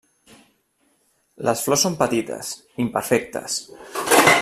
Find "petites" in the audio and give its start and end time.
2.01-2.51